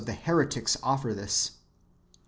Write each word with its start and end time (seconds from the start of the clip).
the 0.03 0.13
heretics 0.15 0.75
[offer 0.81 1.13
this]. 1.13 1.51